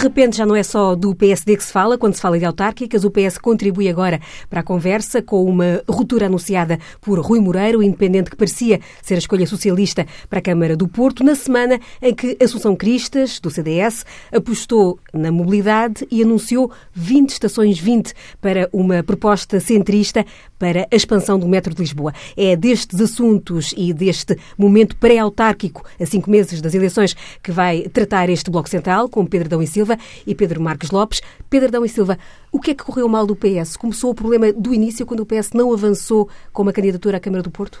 [0.00, 3.02] Repente já não é só do PSD que se fala, quando se fala de autárquicas,
[3.02, 7.82] o PS contribui agora para a conversa com uma ruptura anunciada por Rui Moreira, o
[7.82, 12.14] independente que parecia ser a escolha socialista para a Câmara do Porto, na semana em
[12.14, 19.02] que Assunção Cristas, do CDS, apostou na mobilidade e anunciou 20 estações 20 para uma
[19.02, 20.24] proposta centrista
[20.60, 22.12] para a expansão do metro de Lisboa.
[22.36, 28.30] É destes assuntos e deste momento pré-autárquico, a cinco meses das eleições, que vai tratar
[28.30, 29.87] este Bloco Central, com Pedro Dão e Silva
[30.26, 31.22] e Pedro Marques Lopes.
[31.48, 32.18] Pedro Dão e Silva,
[32.50, 33.76] o que é que correu mal do PS?
[33.76, 37.42] Começou o problema do início, quando o PS não avançou com uma candidatura à Câmara
[37.42, 37.80] do Porto?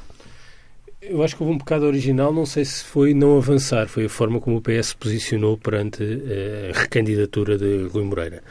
[1.00, 4.08] Eu acho que houve um pecado original, não sei se foi não avançar, foi a
[4.08, 8.42] forma como o PS se posicionou perante uh, a recandidatura de Rui Moreira.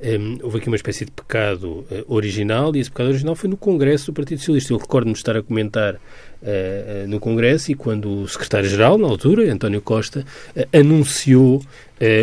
[0.00, 3.56] Um, houve aqui uma espécie de pecado uh, original e esse pecado original foi no
[3.56, 4.74] Congresso do Partido Socialista.
[4.74, 5.98] Eu recordo-me estar a comentar
[6.42, 10.24] uh, no Congresso e quando o secretário-geral, na altura, António Costa,
[10.72, 11.62] anunciou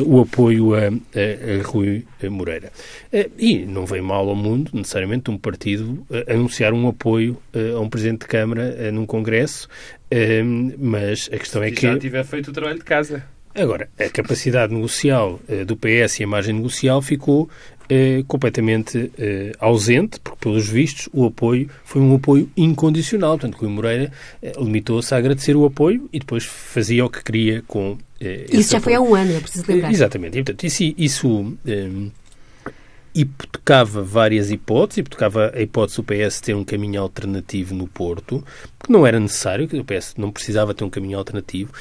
[0.06, 2.72] o apoio a, a, Rui Moreira.
[3.40, 7.38] e não vem mal ao mundo, necessariamente, um partido anunciar um apoio
[7.76, 9.68] a um Presidente de Câmara num Congresso,
[10.78, 11.82] mas a questão é que...
[11.82, 13.24] já tiver feito o trabalho de casa.
[13.56, 17.50] Agora, a capacidade negocial do PS e a margem negocial ficou
[17.94, 23.38] eh, completamente eh, ausente, porque, pelos vistos, o apoio foi um apoio incondicional.
[23.38, 24.10] Portanto, Rui Moreira
[24.42, 27.98] eh, limitou-se a agradecer o apoio e depois fazia o que queria com
[28.50, 28.82] Isso já apoio.
[28.82, 29.92] foi há um ano, é preciso lembrar.
[29.92, 30.40] Exatamente.
[30.40, 31.58] E, portanto, isso, isso
[33.14, 38.42] hipotecava várias hipóteses, hipotecava a hipótese do PS ter um caminho alternativo no Porto,
[38.82, 41.74] que não era necessário, que o PS não precisava ter um caminho alternativo,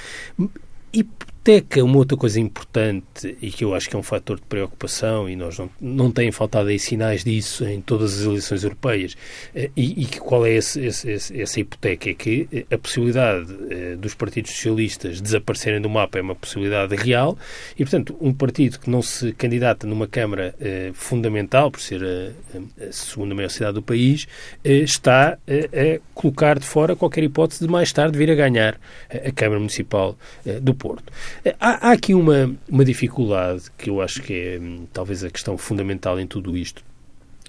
[1.40, 5.28] hipoteca uma outra coisa importante e que eu acho que é um fator de preocupação
[5.28, 9.16] e nós não, não têm faltado aí sinais disso em todas as eleições europeias
[9.54, 12.10] eh, e, e qual é esse, esse, essa hipoteca?
[12.10, 16.94] É que eh, a possibilidade eh, dos partidos socialistas desaparecerem do mapa é uma possibilidade
[16.94, 17.38] real
[17.74, 20.54] e, portanto, um partido que não se candidata numa Câmara
[20.92, 24.26] fundamental, por ser a, a segunda maior cidade do país,
[24.64, 29.60] está a colocar de fora qualquer hipótese de mais tarde vir a ganhar a Câmara
[29.60, 30.18] Municipal
[30.60, 31.12] do Porto.
[31.58, 35.56] Há, há aqui uma, uma dificuldade que eu acho que é hum, talvez a questão
[35.56, 36.82] fundamental em tudo isto.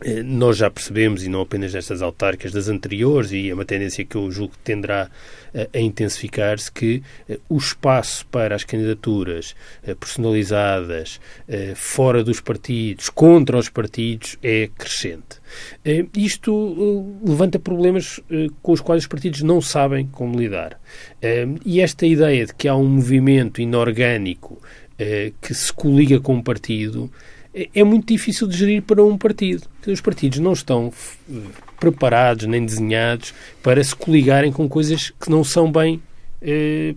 [0.03, 4.03] Eh, nós já percebemos, e não apenas nestas autárquicas das anteriores, e é uma tendência
[4.03, 5.09] que eu julgo que tenderá
[5.53, 9.55] eh, a intensificar-se, que eh, o espaço para as candidaturas
[9.99, 11.19] personalizadas,
[11.75, 15.41] fora dos partidos, contra os partidos, é crescente.
[16.15, 18.19] Isto levanta problemas
[18.61, 20.79] com os quais os partidos não sabem como lidar.
[21.65, 24.61] E esta ideia de que há um movimento inorgânico
[25.41, 27.11] que se coliga com um partido
[27.53, 29.63] é, é muito difícil de gerir para um partido.
[29.85, 30.91] Os partidos não estão
[31.79, 36.01] preparados nem desenhados para se coligarem com coisas que não são bem
[36.41, 36.95] eh,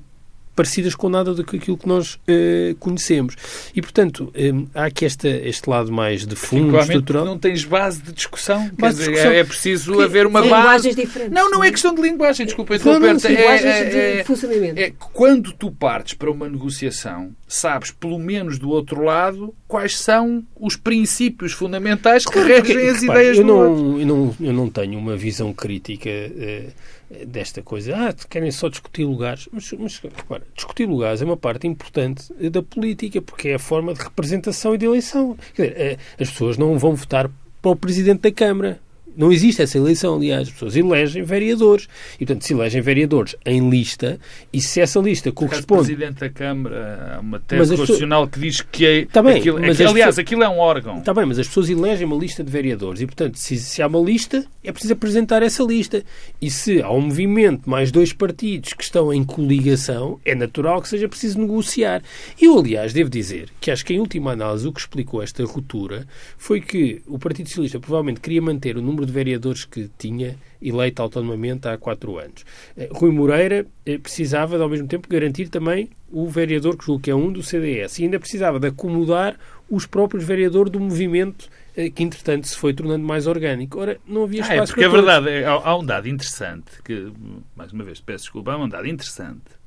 [0.54, 3.34] parecidas com nada daquilo que nós uh, conhecemos.
[3.74, 7.24] E, portanto, um, há aqui esta, este lado mais de fundo, estrutural.
[7.24, 8.70] Não tens base de discussão.
[8.78, 9.32] Base de discussão.
[9.32, 10.94] É, preciso que, haver uma base.
[10.94, 11.32] diferentes.
[11.32, 13.26] Não, não é questão de linguagem, desculpa interromper-te.
[13.26, 14.80] É, é, é, funcionamento.
[14.80, 20.44] É quando tu partes para uma negociação, sabes, pelo menos do outro lado, quais são
[20.58, 24.00] os princípios fundamentais que regem as ideias eu do não, outro.
[24.00, 26.10] Eu não, eu não tenho uma visão crítica.
[26.10, 26.94] Uh,
[27.26, 27.94] desta coisa.
[27.94, 29.48] Ah, querem só discutir lugares.
[29.52, 33.94] Mas, mas repara, discutir lugares é uma parte importante da política, porque é a forma
[33.94, 35.36] de representação e de eleição.
[35.54, 37.30] Quer dizer, eh, as pessoas não vão votar
[37.62, 38.80] para o Presidente da Câmara.
[39.16, 40.48] Não existe essa eleição, aliás.
[40.48, 41.88] As pessoas elegem vereadores.
[42.14, 44.18] E, portanto, se elegem vereadores em lista,
[44.52, 45.82] e se essa lista corresponde...
[45.82, 49.04] O Presidente da Câmara, uma tese constitucional que diz que é...
[49.06, 50.18] Tá bem, aquilo, mas aquilo, aliás, pessoas...
[50.18, 50.98] aquilo é um órgão.
[50.98, 53.00] Está bem, mas as pessoas elegem uma lista de vereadores.
[53.00, 56.02] E, portanto, se, se há uma lista, é preciso apresentar essa lista.
[56.40, 60.88] E se há um movimento mais dois partidos que estão em coligação, é natural que
[60.88, 62.02] seja preciso negociar.
[62.40, 66.06] Eu, aliás, devo dizer que acho que, em última análise, o que explicou esta ruptura
[66.36, 70.36] foi que o Partido Socialista provavelmente queria manter o número número de vereadores que tinha
[70.60, 72.44] eleito autonomamente há quatro anos.
[72.76, 77.02] Eh, Rui Moreira eh, precisava, de, ao mesmo tempo, garantir também o vereador, que julgo
[77.02, 77.98] que é um, do CDS.
[77.98, 79.36] E ainda precisava de acomodar
[79.70, 83.78] os próprios vereadores do movimento eh, que, entretanto, se foi tornando mais orgânico.
[83.78, 87.12] Ora, não havia espaço ah, é, porque é verdade, há, um dado interessante, que,
[87.54, 89.63] mais uma vez, peço desculpa, há um dado interessante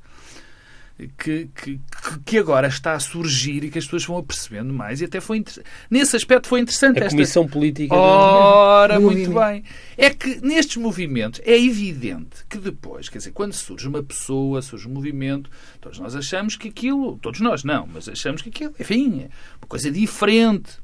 [1.06, 1.80] que, que,
[2.24, 5.44] que, agora está a surgir e que as pessoas vão apercebendo mais e até foi
[5.88, 9.02] nesse aspecto foi interessante a esta comissão política ora do...
[9.02, 9.62] muito bem.
[9.96, 14.88] É que nestes movimentos é evidente que depois quer dizer quando surge uma pessoa surge
[14.88, 15.48] um movimento
[15.80, 19.28] todos nós achamos que aquilo todos nós não mas achamos que aquilo enfim é
[19.60, 20.78] uma coisa diferente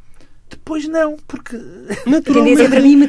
[0.48, 1.58] Depois não, porque
[2.06, 2.62] naturalmente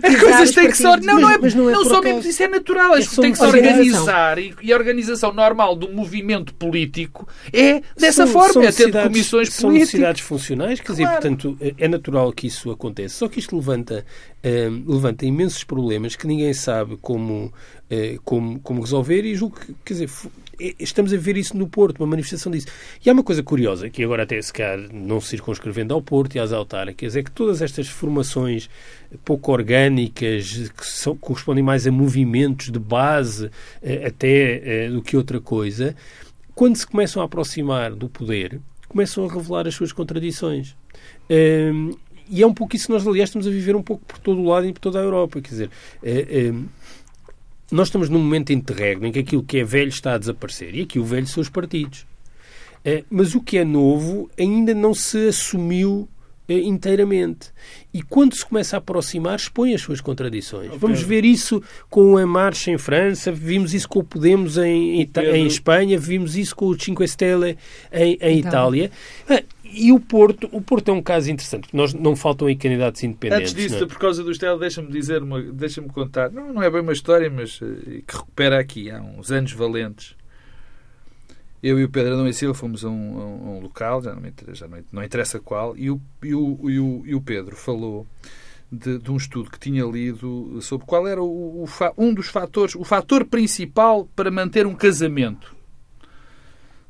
[0.04, 2.42] as coisas têm que se não, não é, mas não, é não só mesmo isso
[2.42, 7.28] é natural, é tem que se organizar e, e, a organização normal do movimento político
[7.52, 9.94] é dessa são, forma, são é ter comissões são políticas.
[9.94, 11.02] necessidades funcionais, quer claro.
[11.02, 13.16] dizer, portanto, é natural que isso aconteça.
[13.16, 14.06] Só que isto levanta,
[14.44, 17.54] uh, levanta imensos problemas que ninguém sabe como,
[18.24, 20.10] como, como resolver e julgo que, quer dizer,
[20.80, 22.68] estamos a ver isso no Porto, uma manifestação disso.
[23.06, 26.40] E há uma coisa curiosa, que agora até se calhar não circunscrevendo ao Porto e
[26.40, 28.70] às autárquicas, é que todas estas formações
[29.24, 33.50] pouco orgânicas, que são, correspondem mais a movimentos de base
[33.82, 35.96] eh, até eh, do que outra coisa,
[36.54, 40.76] quando se começam a aproximar do poder, começam a revelar as suas contradições.
[41.30, 41.92] Um,
[42.28, 44.42] e é um pouco isso que nós, aliás, estamos a viver um pouco por todo
[44.42, 45.42] o lado e por toda a Europa.
[45.42, 45.70] Quer dizer,
[46.02, 46.54] é,
[47.72, 50.76] nós estamos num momento interregno em que aquilo que é velho está a desaparecer.
[50.76, 52.06] E aqui o velho são os partidos.
[52.84, 56.08] É, mas o que é novo ainda não se assumiu
[56.48, 57.52] inteiramente.
[57.94, 60.68] E quando se começa a aproximar, expõe as suas contradições.
[60.68, 60.80] Okay.
[60.80, 65.12] Vamos ver isso com a Marcha em França, vimos isso com o Podemos em, em,
[65.34, 67.58] em Espanha, vimos isso com o Cinque Stelle
[67.92, 68.50] em, em então.
[68.50, 68.92] Itália.
[69.30, 73.04] Ah, e o Porto, o Porto é um caso interessante, nós não faltam aí candidatos
[73.04, 73.52] independentes.
[73.52, 73.88] Antes disso, é?
[73.88, 75.22] por causa do Estela, deixa-me dizer,
[75.54, 77.76] deixa-me contar, não, não é bem uma história, mas uh,
[78.08, 80.16] que recupera aqui, há uns anos valentes.
[81.68, 84.22] Eu e o Pedro Adão e Silva fomos a um, a um local, já, não,
[84.54, 88.06] já não, não, interessa qual, e o, e o, e o, e o Pedro falou
[88.72, 91.68] de, de, um estudo que tinha lido sobre qual era o, o,
[91.98, 95.56] um dos fatores, o fator principal para manter um casamento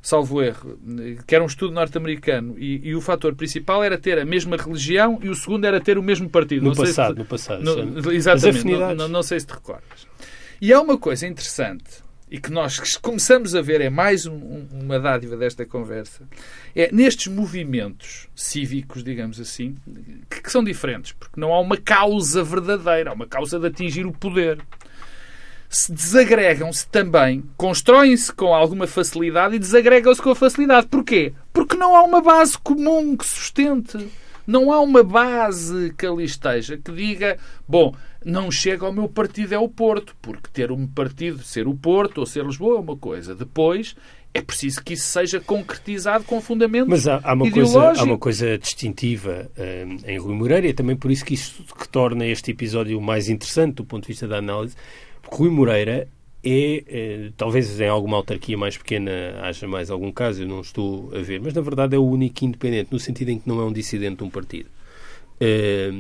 [0.01, 0.77] salvo erro,
[1.25, 5.19] que era um estudo norte-americano, e, e, o fator principal era ter a mesma religião
[5.24, 6.63] e o segundo era ter o mesmo partido.
[6.63, 7.63] No não passado, se, no passado.
[7.63, 10.06] No, exatamente, não, não, não, sei se te recordas.
[10.62, 15.00] E há uma coisa interessante, e que nós começamos a ver, é mais um, uma
[15.00, 16.27] dádiva desta conversa,
[16.75, 19.75] é nestes movimentos cívicos, digamos assim,
[20.30, 24.06] que, que são diferentes, porque não há uma causa verdadeira, há uma causa de atingir
[24.06, 24.60] o poder
[25.69, 30.88] se desagregam-se também, constroem-se com alguma facilidade e desagregam-se com a facilidade.
[30.88, 31.33] Porquê?
[31.51, 33.98] Porque não há uma base comum que sustente.
[34.46, 37.38] Não há uma base que ali esteja que diga,
[37.68, 37.94] bom,
[38.24, 42.20] não chega ao meu partido é o Porto, porque ter um partido, ser o Porto
[42.20, 43.36] ou ser Lisboa é uma coisa.
[43.36, 43.96] Depois
[44.36, 48.18] é preciso que isso seja concretizado com fundamentos Mas há, há uma, coisa, há uma
[48.18, 52.26] coisa distintiva um, em Rui Moreira e é também por isso que isso que torna
[52.26, 54.76] este episódio mais interessante do ponto de vista da análise,
[55.32, 56.10] Rui Moreira
[56.46, 59.12] é, é, talvez em alguma autarquia mais pequena
[59.42, 62.46] haja mais algum caso, eu não estou a ver, mas na verdade é o único
[62.46, 64.70] independente, no sentido em que não é um dissidente de um partido.
[65.40, 65.92] É,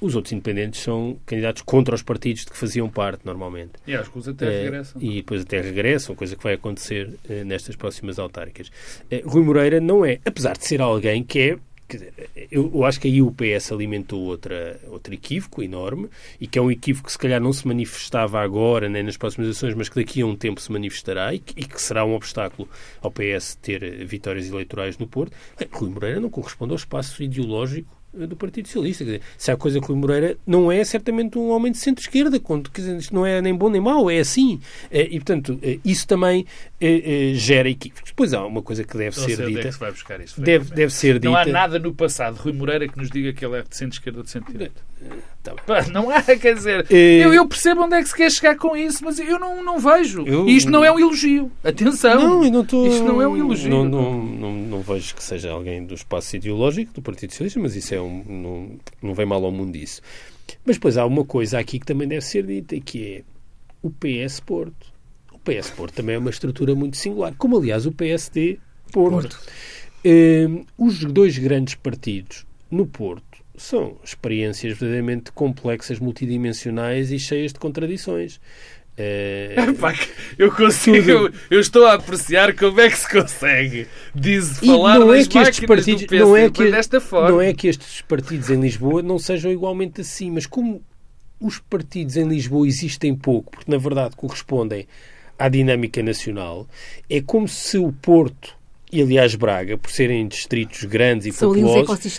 [0.00, 3.72] os outros independentes são candidatos contra os partidos de que faziam parte, normalmente.
[3.86, 5.02] E acho que até é, regressam.
[5.02, 7.10] E depois até regressam, coisa que vai acontecer
[7.46, 8.70] nestas próximas autárquicas.
[9.24, 11.58] Rui Moreira não é, apesar de ser alguém que é
[12.50, 16.08] Eu, eu, acho que aí o PS alimentou outra, outro equívoco enorme
[16.40, 19.46] e que é um equívoco que se calhar não se manifestava agora nem nas próximas
[19.46, 22.14] eleições, mas que daqui a um tempo se manifestará e que, e que será um
[22.14, 22.68] obstáculo
[23.00, 25.32] ao PS ter vitórias eleitorais no Porto.
[25.72, 29.04] Rui Moreira não corresponde ao espaço ideológico do Partido Socialista.
[29.04, 32.40] Quer dizer, se há coisa que Rui Moreira não é certamente um homem de centro-esquerda,
[32.40, 34.60] quando quer dizer, isto não é nem bom nem mau, é assim.
[34.90, 36.46] Eh, e, portanto, eh, isso também
[36.80, 38.10] eh, gera equívocos.
[38.10, 39.60] Depois há uma coisa que deve não ser dita.
[39.60, 41.28] É que se vai buscar isso, deve, deve ser dita.
[41.28, 44.20] Não há nada no passado Rui Moreira que nos diga que ele é de centro-esquerda
[44.20, 44.88] ou de centro-direita.
[45.42, 45.54] Tá
[45.92, 49.04] não há, quer dizer, eu, eu, percebo onde é que se quer chegar com isso,
[49.04, 50.26] mas eu não, não vejo.
[50.26, 51.50] Eu, isto não é um elogio.
[51.62, 52.42] Atenção.
[52.42, 53.70] Não, não tô, isto não é um elogio.
[53.70, 57.76] Não, não, não, não, vejo que seja alguém do espaço ideológico do Partido Socialista, mas
[57.76, 60.00] isso é um, não, não vem mal ao mundo isso.
[60.64, 63.24] Mas depois há uma coisa aqui que também deve ser dita, que é
[63.82, 64.92] o PS Porto.
[65.32, 68.58] O PS Porto também é uma estrutura muito singular, como aliás o PSD
[68.92, 69.28] Porto.
[69.28, 69.40] Porto.
[70.04, 77.58] Uh, os dois grandes partidos no Porto são experiências verdadeiramente complexas, multidimensionais e cheias de
[77.58, 78.40] contradições.
[78.98, 79.54] É...
[80.36, 83.86] eu consigo, eu, eu, estou a apreciar como é que se consegue.
[84.12, 87.30] Diz falar não é que estes partidos, PC, não é que, desta forma.
[87.30, 90.82] Não é que estes partidos em Lisboa não sejam igualmente assim, mas como
[91.40, 94.88] os partidos em Lisboa existem pouco, porque na verdade correspondem
[95.38, 96.66] à dinâmica nacional,
[97.08, 98.58] é como se o Porto
[98.90, 102.10] e aliás Braga, por serem distritos grandes e São populosos,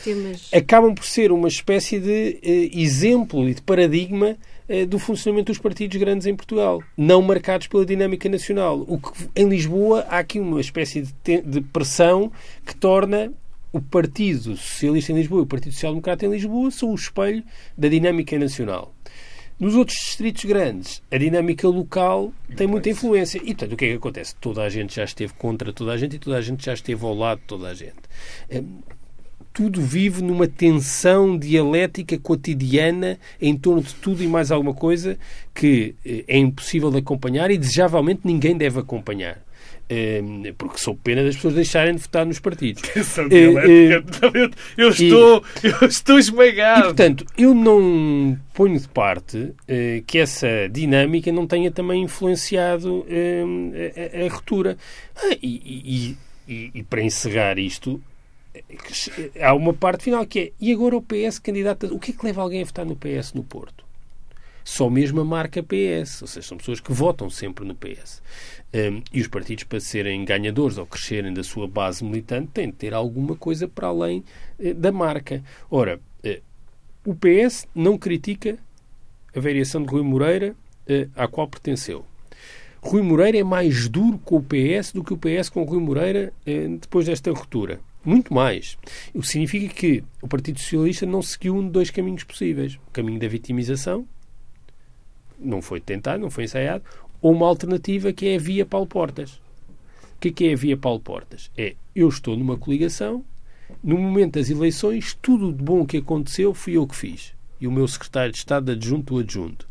[0.54, 4.38] acabam por ser uma espécie de eh, exemplo e de paradigma
[4.88, 8.86] do funcionamento dos partidos grandes em Portugal, não marcados pela dinâmica nacional.
[8.88, 12.32] O que, em Lisboa há aqui uma espécie de, de pressão
[12.66, 13.34] que torna
[13.72, 17.44] o Partido Socialista em Lisboa e o Partido Social Democrata em Lisboa são o espelho
[17.78, 18.94] da dinâmica nacional.
[19.60, 23.40] Nos outros distritos grandes, a dinâmica local tem muita influência.
[23.40, 24.34] E, portanto, o que é que acontece?
[24.36, 27.04] Toda a gente já esteve contra toda a gente e toda a gente já esteve
[27.04, 27.98] ao lado de toda a gente.
[29.60, 35.20] Tudo vive numa tensão dialética cotidiana em torno de tudo e mais alguma coisa
[35.54, 39.38] que eh, é impossível de acompanhar e desejavelmente ninguém deve acompanhar.
[39.90, 42.84] Ehm, porque sou pena das pessoas deixarem de votar nos partidos.
[43.30, 44.32] Dialética.
[44.78, 46.80] Eu estou, eu estou esmagado.
[46.80, 53.06] E, portanto, eu não ponho de parte eh, que essa dinâmica não tenha também influenciado
[53.10, 54.78] a, a, a ruptura.
[55.18, 58.02] Ah, e, e, e para encerrar isto,
[59.42, 61.88] há uma parte final que é e agora o PS candidata.
[61.88, 63.90] O que é que leva alguém a votar no PS no Porto?
[64.70, 68.22] Só mesmo a marca PS, ou seja, são pessoas que votam sempre no PS.
[68.72, 72.76] Um, e os partidos, para serem ganhadores ou crescerem da sua base militante, têm de
[72.76, 74.24] ter alguma coisa para além
[74.60, 75.44] uh, da marca.
[75.72, 76.42] Ora, uh,
[77.04, 78.60] o PS não critica
[79.36, 80.56] a variação de Rui Moreira,
[80.88, 82.06] uh, à qual pertenceu.
[82.80, 85.82] Rui Moreira é mais duro com o PS do que o PS com o Rui
[85.82, 86.32] Moreira
[86.80, 87.82] depois desta ruptura.
[88.10, 88.76] Muito mais.
[89.14, 92.74] O que significa que o Partido Socialista não seguiu um de dois caminhos possíveis.
[92.88, 94.08] O caminho da vitimização,
[95.38, 96.84] não foi tentado, não foi ensaiado,
[97.22, 99.34] ou uma alternativa que é a via Paulo Portas.
[100.16, 101.52] O que é, que é a via Paulo Portas?
[101.56, 103.24] É, eu estou numa coligação,
[103.84, 107.36] no momento das eleições, tudo de bom que aconteceu fui eu que fiz.
[107.62, 109.70] E o meu secretário de Estado adjunto o adjunto.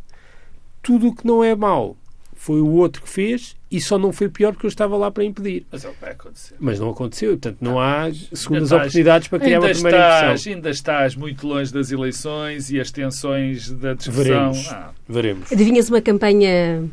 [0.80, 1.96] Tudo o que não é mau
[2.38, 5.24] foi o outro que fez e só não foi pior porque eu estava lá para
[5.24, 5.66] impedir.
[5.72, 6.54] Mas é vai acontecer.
[6.60, 10.52] Mas não aconteceu, portanto não há segundas oportunidades para criar uma primeira estás, impressão.
[10.54, 14.22] Ainda estás muito longe das eleições e as tensões da discussão.
[14.22, 14.68] Veremos.
[14.70, 14.90] Ah.
[15.08, 15.52] Veremos.
[15.52, 16.88] Adivinhas uma campanha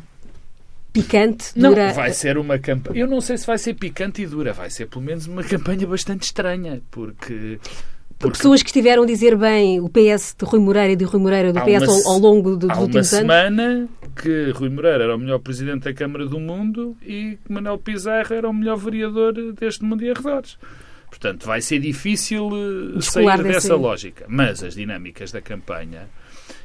[0.92, 1.92] picante, Não, dura?
[1.92, 2.98] vai ser uma campanha.
[2.98, 5.86] Eu não sei se vai ser picante e dura, vai ser pelo menos uma campanha
[5.86, 7.60] bastante estranha, porque.
[8.18, 11.20] Porque Pessoas que estiveram a dizer bem o PS de Rui Moreira e de Rui
[11.20, 13.26] Moreira do Há PS uma ao, ao longo do- dos há uma últimos anos.
[13.26, 13.88] semana
[14.20, 18.32] que Rui Moreira era o melhor presidente da Câmara do Mundo e que Manuel Pizarro
[18.34, 20.56] era o melhor vereador deste mundo e arredores.
[21.08, 24.26] Portanto, vai ser difícil eh, Descolar sair dessa- dessa lógica.
[24.28, 26.08] Mas as dinâmicas da campanha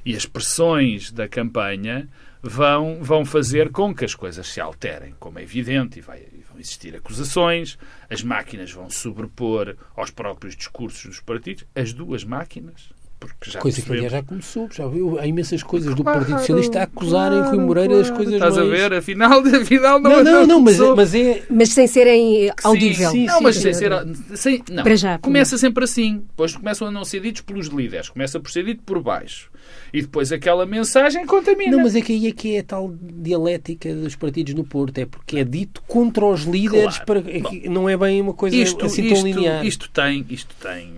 [0.05, 2.09] e as pressões da campanha
[2.41, 6.43] vão, vão fazer com que as coisas se alterem, como é evidente, e, vai, e
[6.49, 7.77] vão existir acusações,
[8.09, 12.89] as máquinas vão sobrepor aos próprios discursos dos partidos, as duas máquinas,
[13.21, 15.19] porque já Coisa que aliás já começou, já viu?
[15.19, 18.15] Há imensas coisas do Claro, Partido Socialista a acusarem claro, Rui Moreira das claro.
[18.15, 18.67] coisas Estás mais...
[18.67, 18.93] a ver?
[18.93, 21.43] Afinal, afinal não Não, não, não, mas, mas é...
[21.47, 23.11] Mas sem serem eh, audível.
[23.11, 23.61] Sim, não, sim, mas sim.
[23.61, 23.91] sem ser.
[24.35, 24.83] Sem, não.
[24.83, 26.23] Para já, Começa sempre assim.
[26.29, 28.09] Depois começam a não ser ditos pelos líderes.
[28.09, 29.51] Começa por ser dito por baixo.
[29.93, 31.75] E depois aquela mensagem contamina.
[31.77, 34.97] Não, mas é que aí é que é a tal dialética dos partidos no Porto.
[34.97, 37.05] É porque é dito contra os líderes, Claro.
[37.05, 39.65] para, é que não é bem uma coisa isto, assim tão isto, linear.
[39.65, 40.89] isto tem, isto tem,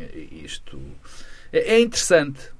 [0.43, 0.79] isto
[1.53, 2.51] é é interessante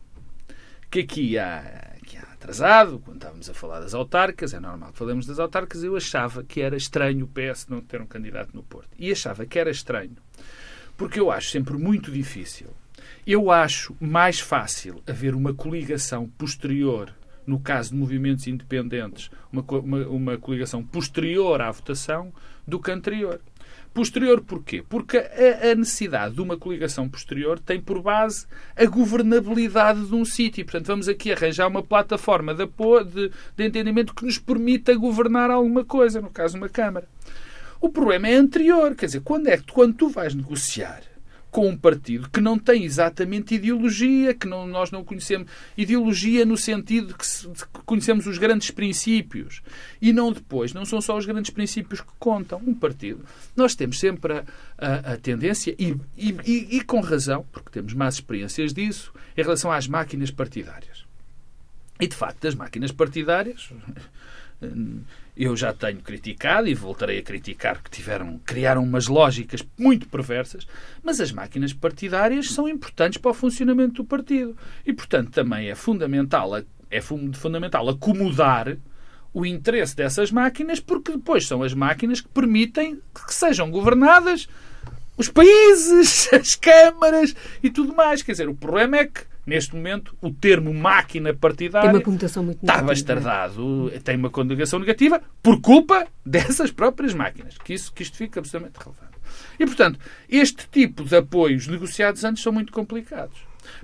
[0.89, 4.99] que aqui há, aqui há atrasado, quando estávamos a falar das autarcas, é normal que
[4.99, 8.61] falemos das autarcas, eu achava que era estranho o PS não ter um candidato no
[8.61, 8.89] Porto.
[8.99, 10.15] E achava que era estranho,
[10.95, 12.67] porque eu acho sempre muito difícil.
[13.25, 17.11] Eu acho mais fácil haver uma coligação posterior,
[17.47, 22.31] no caso de movimentos independentes, uma, uma, uma coligação posterior à votação
[22.67, 23.41] do que anterior.
[23.93, 24.83] Posterior porquê?
[24.87, 30.25] Porque a, a necessidade de uma coligação posterior tem por base a governabilidade de um
[30.25, 30.65] sítio.
[30.65, 35.51] Portanto, vamos aqui arranjar uma plataforma de, apoio, de, de entendimento que nos permita governar
[35.51, 37.07] alguma coisa, no caso uma Câmara.
[37.79, 41.12] O problema é anterior, quer dizer, quando é que quando tu vais negociar
[41.53, 46.57] com um partido que não tem exatamente ideologia, que não, nós não conhecemos ideologia no
[46.57, 49.61] sentido de que, se- que conhecemos os grandes princípios
[50.01, 52.59] e não depois, não são só os grandes princípios que contam.
[52.65, 53.23] Um partido,
[53.55, 54.43] nós temos sempre a,
[54.79, 59.43] a- a tendência, e, e- e- e com razão, porque temos mais experiências disso, em
[59.43, 61.05] relação às máquinas partidárias.
[61.99, 63.69] E de facto, as máquinas partidárias
[65.35, 70.67] eu já tenho criticado e voltarei a criticar que tiveram, criaram umas lógicas muito perversas,
[71.01, 74.55] mas as máquinas partidárias são importantes para o funcionamento do partido.
[74.85, 76.51] E, portanto, também é fundamental,
[76.89, 78.77] é fun- fundamental acomodar
[79.33, 84.47] o interesse dessas máquinas, porque depois são as máquinas que permitem que sejam governadas
[85.17, 88.21] os países, as câmaras e tudo mais.
[88.21, 92.43] Quer dizer, o problema é que, neste momento, o termo máquina Tem partidária uma conotação
[92.43, 97.57] muito está bastardado, tem uma conjugação negativa por culpa dessas próprias máquinas.
[97.57, 99.13] Que, isso, que isto fica absolutamente relevante.
[99.59, 103.37] E, portanto, este tipo de apoios negociados antes são muito complicados.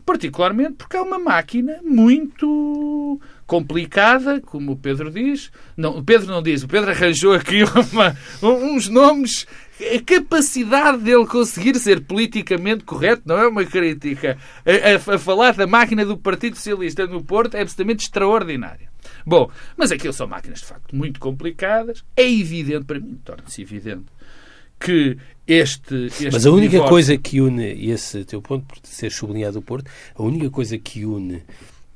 [0.05, 5.51] Particularmente porque é uma máquina muito complicada, como o Pedro diz.
[5.75, 9.45] Não, o Pedro não diz, o Pedro arranjou aqui uma- uns nomes.
[9.79, 14.37] A capacidade dele conseguir ser politicamente correto não é uma crítica.
[14.65, 18.89] A, a- a falar da máquina do Partido Socialista no Porto é absolutamente extraordinária.
[19.25, 22.03] Bom, mas aquilo são máquinas de facto muito complicadas.
[22.15, 24.05] É evidente, para mim, torna-se evidente
[24.79, 25.17] que
[25.47, 29.59] este, este Mas a única divórcio- coisa que une esse teu ponto, por ser sublinhado
[29.59, 31.43] o Porto, a única coisa que une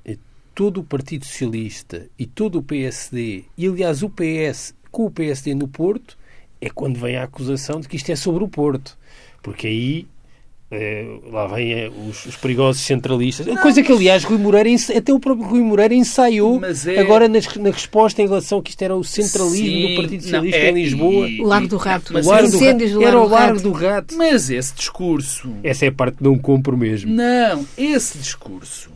[0.05, 0.17] eh,
[0.55, 5.53] todo o Partido Socialista e todo o PSD, e aliás o PS com o PSD
[5.55, 6.17] no Porto,
[6.65, 8.98] é quando vem a acusação de que isto é sobre o Porto.
[9.41, 10.08] Porque aí
[10.72, 13.46] eh, lá vêm eh, os, os perigosos centralistas.
[13.62, 17.55] coisa que, aliás, Rui Moreira, até o próprio Rui Moreira ensaiou Mas é- agora nas-
[17.58, 20.70] na resposta em relação que isto era o centralismo Sim, do Partido não, Socialista é-
[20.70, 21.29] em Lisboa.
[21.29, 22.13] e- O Largo do Rato.
[22.13, 23.00] Mas O Largo Os do incêndios Rato.
[23.01, 23.63] do Era Largo o do Largo Rato.
[23.63, 24.15] do Rato.
[24.17, 27.13] Mas esse discurso Essa é a parte que não compro mesmo.
[27.13, 28.89] Não, esse discurso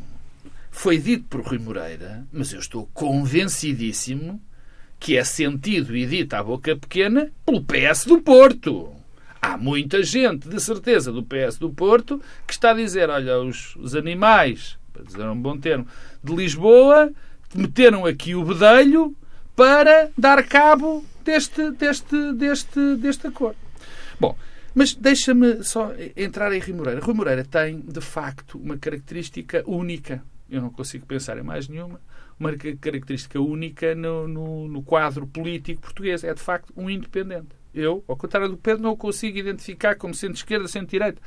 [0.72, 4.40] foi dito por Rui Moreira, mas eu estou convencidíssimo
[5.00, 8.94] que é sentido e dito à boca pequena pelo PS do Porto.
[9.42, 13.76] Há muita gente, de certeza, do PS do Porto que está a dizer: olha, os,
[13.76, 15.88] os animais, para dizer um bom termo,
[16.24, 17.12] de Lisboa
[17.56, 19.16] meteram aqui o bedelho
[19.56, 23.58] para dar cabo deste, deste, deste, deste acordo.
[24.20, 24.38] Bom,
[24.74, 27.02] mas deixa-me só entrar em Rui Moreira.
[27.02, 30.24] Rui Moreira tem, de facto, uma característica única.
[30.50, 32.00] Eu não consigo pensar em mais nenhuma.
[32.40, 36.24] Uma ca- característica única no, no, no quadro político português.
[36.24, 37.48] É, de facto, um independente.
[37.74, 41.22] Eu, ao contrário do Pedro, não o consigo identificar como centro-esquerda, centro-direita.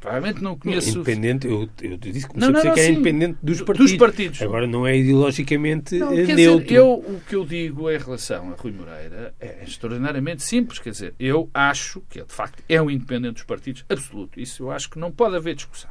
[0.00, 0.90] Provavelmente não conheço...
[1.00, 2.94] Independente, eu, eu disse que Não, não, a dizer que era sim.
[2.94, 3.96] independente dos Dos partidos.
[3.96, 4.40] partidos.
[4.42, 6.64] Agora não é ideologicamente Não, eh, neutro.
[6.64, 10.78] dizer, eu, o que eu digo em relação a Rui Moreira é extraordinariamente simples.
[10.78, 14.40] Quer dizer, eu acho que ele, de facto, é um independente dos partidos absoluto.
[14.40, 15.90] Isso eu acho que não pode haver discussão.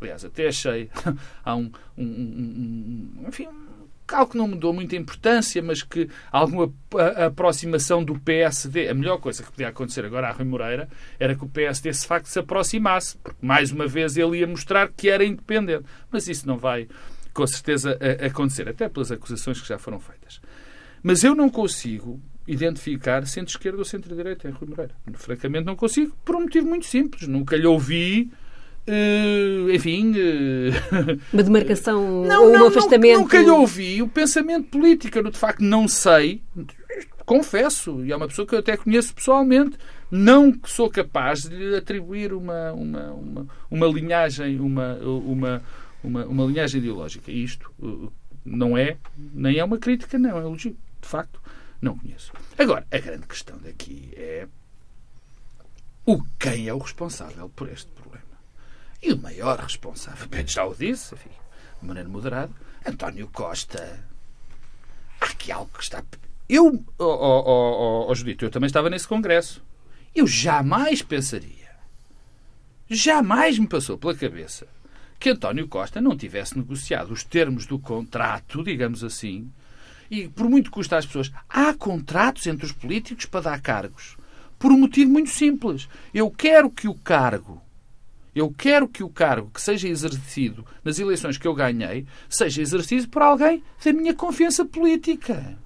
[0.00, 0.88] Aliás, até achei.
[1.44, 3.48] há um, um, um- um- Enfim,
[4.14, 6.72] algo que não me dou muita importância, mas que alguma
[7.26, 8.88] aproximação do PSD.
[8.88, 10.88] A melhor coisa que podia acontecer agora a Rui Moreira
[11.18, 13.16] era que o PSD, de facto, se aproximasse.
[13.18, 15.84] Porque, mais uma vez, ele ia mostrar que era independente.
[16.10, 16.88] Mas isso não vai,
[17.32, 20.40] com certeza, acontecer, até pelas acusações que já foram feitas.
[21.02, 24.94] Mas eu não consigo identificar centro-esquerda ou centro-direita em Rui Moreira.
[25.14, 27.28] Francamente, não consigo, por um motivo muito simples.
[27.28, 28.30] Nunca lhe ouvi.
[28.86, 33.12] Eh, enfim, eh, Uma demarcação não, ou um não, afastamento.
[33.14, 35.18] Não, nunca lhe ouvi o pensamento político.
[35.18, 36.42] Eu, de facto, não sei.
[37.24, 39.78] Confesso, e é uma pessoa que eu até conheço pessoalmente,
[40.10, 45.62] não sou capaz de lhe atribuir uma, uma, uma, uma linhagem, uma, uma,
[46.02, 47.30] uma, uma linhagem ideológica.
[47.30, 48.12] E isto uh,
[48.44, 50.76] não é, nem é uma crítica, não, é um elogio.
[51.00, 51.40] De facto,
[51.80, 52.32] não conheço.
[52.58, 54.46] Agora, a grande questão daqui é
[56.04, 58.01] o quem é o responsável por este problema.
[59.02, 61.30] E o maior responsável, já o disse, enfim,
[61.80, 62.52] de maneira moderada,
[62.86, 64.04] António Costa.
[65.20, 66.02] Há aqui algo que está.
[66.48, 69.62] Eu, ó oh, oh, oh, Judito, eu também estava nesse congresso.
[70.14, 71.70] Eu jamais pensaria,
[72.88, 74.68] jamais me passou pela cabeça
[75.18, 79.50] que António Costa não tivesse negociado os termos do contrato, digamos assim,
[80.10, 84.16] e por muito que custa às pessoas, há contratos entre os políticos para dar cargos.
[84.58, 85.88] Por um motivo muito simples.
[86.12, 87.62] Eu quero que o cargo
[88.34, 93.08] eu quero que o cargo que seja exercido nas eleições que eu ganhei seja exercido
[93.08, 95.58] por alguém da minha confiança política.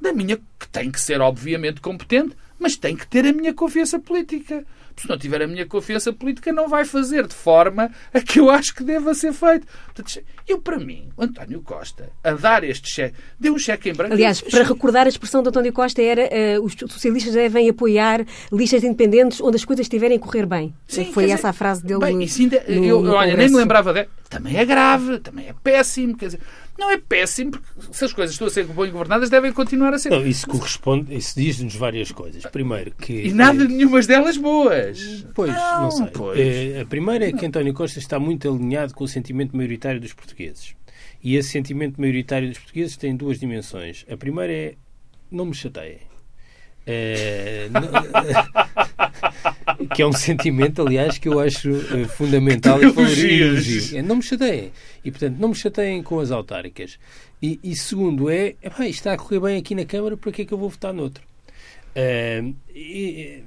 [0.00, 3.98] Da minha, que tem que ser, obviamente, competente, mas tem que ter a minha confiança
[3.98, 4.64] política.
[4.96, 8.50] Se não tiver a minha confiança política, não vai fazer de forma a que eu
[8.50, 9.66] acho que deva ser feito.
[9.86, 13.94] Portanto, eu, para mim, o António Costa, a dar este cheque, deu um cheque em
[13.94, 14.12] branco.
[14.12, 16.28] Aliás, para recordar, a expressão de António Costa era
[16.60, 20.74] uh, os socialistas devem apoiar listas independentes onde as coisas estiverem a correr bem.
[20.86, 23.48] Sim, Foi essa dizer, a frase dele bem, no, ainda- no- eu, no olha, nem
[23.48, 24.08] me lembrava dela.
[24.30, 26.16] Também é grave, também é péssimo.
[26.16, 26.40] Quer dizer,
[26.78, 29.98] não é péssimo, porque se as coisas estão a ser bem governadas, devem continuar a
[29.98, 30.10] ser.
[30.10, 32.44] Não, isso corresponde, isso diz-nos várias coisas.
[32.44, 33.26] Primeiro, que.
[33.26, 35.26] E nada de nenhumas delas boas.
[35.34, 36.06] Pois, não, sei.
[36.14, 36.38] pois.
[36.38, 40.12] Eh, a primeira é que António Costa está muito alinhado com o sentimento maioritário dos
[40.12, 40.76] portugueses.
[41.22, 44.06] E esse sentimento maioritário dos portugueses tem duas dimensões.
[44.08, 44.74] A primeira é
[45.28, 46.09] não me chateiem.
[46.86, 47.88] Eh, n-
[49.94, 52.92] que é um sentimento, aliás, que eu acho eh, fundamental e.
[53.94, 54.72] É, não me chateiem.
[55.04, 56.98] E, portanto, não me chateiem com as autárquicas.
[57.42, 60.44] E, e segundo é, isto está a correr bem aqui na Câmara, para que é
[60.44, 61.22] que eu vou votar noutro?
[61.94, 63.42] Eh, e-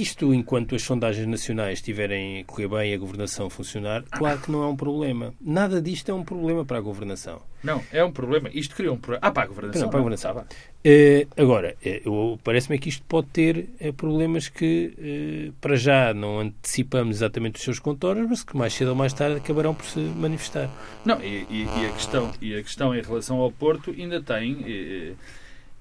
[0.00, 4.50] isto, enquanto as sondagens nacionais estiverem a correr bem e a governação funcionar, claro que
[4.50, 5.34] não é um problema.
[5.40, 7.40] Nada disto é um problema para a governação.
[7.62, 8.48] Não, é um problema.
[8.52, 9.26] Isto criou um problema.
[9.26, 9.82] Ah, para a governação.
[9.82, 10.44] Não, para a não, governação.
[10.84, 17.16] Eh, agora, eu- parece-me que isto pode ter eh, problemas que, para já, não antecipamos
[17.16, 20.70] exatamente os seus contornos, mas que mais cedo ou mais tarde acabarão por se manifestar.
[21.04, 25.16] Não, e, e- e a questão, e a questão em relação ao Porto ainda tem.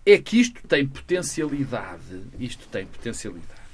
[0.06, 2.22] É que isto tem potencialidade.
[2.40, 3.67] Isto tem potencialidades.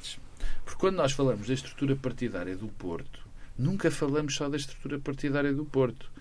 [0.63, 3.19] Porque quando nós falamos da estrutura partidária do Porto,
[3.58, 6.12] nunca falamos só da estrutura partidária do Porto.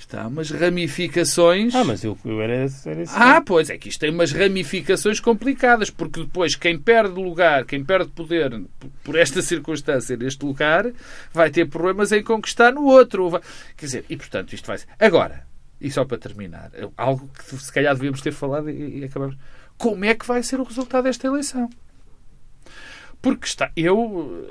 [0.00, 1.74] Isto há umas ramificações.
[1.74, 2.64] Ah, mas eu, eu era, era
[3.02, 3.14] assim.
[3.14, 7.84] Ah, pois é que isto tem umas ramificações complicadas, porque depois quem perde lugar, quem
[7.84, 8.62] perde poder
[9.04, 10.90] por esta circunstância neste lugar,
[11.34, 13.30] vai ter problemas em conquistar no outro.
[13.76, 14.86] Quer dizer, e portanto isto vai ser.
[14.98, 15.46] Agora,
[15.78, 19.36] e só para terminar, algo que se calhar devíamos ter falado e, e acabamos.
[19.76, 21.68] Como é que vai ser o resultado desta eleição?
[23.20, 23.70] Porque está.
[23.76, 24.48] Eu.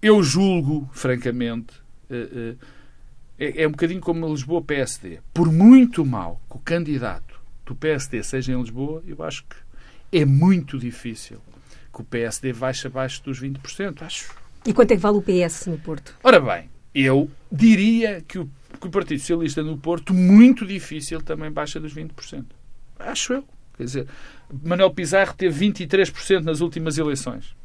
[0.00, 1.74] Eu julgo, francamente.
[2.08, 2.58] Uh, uh,
[3.38, 5.20] é, é um bocadinho como a Lisboa PSD.
[5.32, 9.56] Por muito mal que o candidato do PSD seja em Lisboa, eu acho que
[10.12, 11.38] é muito difícil
[11.92, 14.02] que o PSD baixe abaixo dos 20%.
[14.02, 14.34] Acho.
[14.66, 16.14] E quanto é que vale o PS no Porto?
[16.22, 21.50] Ora bem, eu diria que o, que o Partido Socialista no Porto, muito difícil, também
[21.50, 22.44] baixa dos 20%.
[22.98, 23.44] Acho eu.
[23.78, 24.06] Quer dizer,
[24.64, 27.56] Manuel Pizarro teve 23% nas últimas eleições.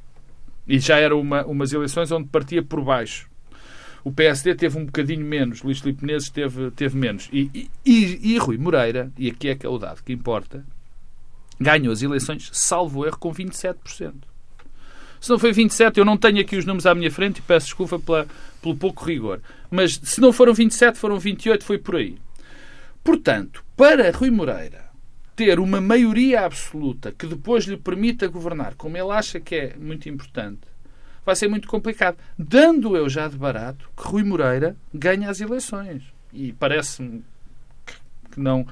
[0.68, 3.28] E já eram uma, umas eleições onde partia por baixo.
[4.04, 7.30] O PSD teve um bocadinho menos, Luís Filipe Menezes teve, teve menos.
[7.34, 10.64] E, e, e Rui Moreira, e aqui é que é o dado que importa,
[11.60, 14.14] ganhou as eleições, salvo erro, com 27%.
[15.20, 17.68] Se não foi 27, eu não tenho aqui os números à minha frente e peço
[17.68, 18.28] desculpa pela,
[18.62, 19.42] pelo pouco rigor.
[19.72, 22.18] Mas se não foram 27, foram 28, foi por aí.
[23.04, 24.93] Portanto, para Rui Moreira
[25.36, 30.08] ter uma maioria absoluta que depois lhe permita governar, como ele acha que é muito
[30.08, 30.62] importante,
[31.26, 32.18] vai ser muito complicado.
[32.38, 36.04] Dando eu já de barato que Rui Moreira ganha as eleições.
[36.32, 37.24] E parece-me
[38.32, 38.68] que, não,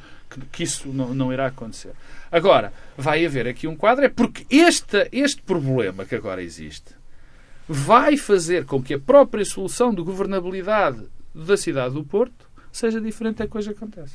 [0.52, 1.94] que, isso não, não, irá acontecer.
[2.32, 6.96] Agora, vai haver aqui um quadro, é porque este, este problema que agora existe
[7.68, 13.38] vai fazer com que a própria solução de governabilidade da cidade do Porto seja diferente
[13.38, 14.14] da coisa que acontece.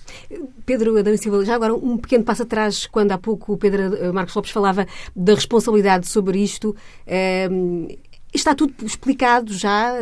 [0.65, 4.35] Pedro Adão Silva, já agora um pequeno passo atrás, quando há pouco o Pedro Marcos
[4.35, 6.75] Lopes falava da responsabilidade sobre isto,
[7.07, 7.89] ehm,
[8.35, 10.01] Está tudo explicado já,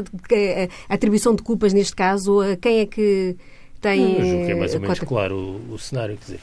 [0.89, 3.37] a atribuição de culpas neste caso, a quem é que
[3.81, 4.19] tem.
[4.19, 6.17] Eu julgo que é mais ou menos claro o, o cenário.
[6.17, 6.41] Quer dizer,